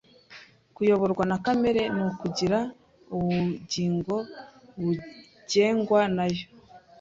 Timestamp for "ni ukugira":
1.95-2.59